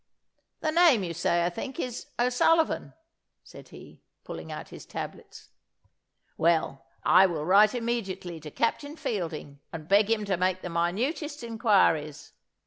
[0.61, 2.93] "The name, you say, I think, is O'Sullivan,"
[3.43, 5.49] said he, pulling out his tablets.
[6.37, 11.43] "Well, I will write immediately to Captain Fielding, and beg him to make the minutest
[11.43, 12.33] inquiries.